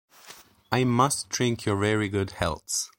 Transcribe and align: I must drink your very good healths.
I 0.71 0.83
must 0.83 1.29
drink 1.29 1.65
your 1.65 1.75
very 1.75 2.09
good 2.09 2.31
healths. 2.31 2.89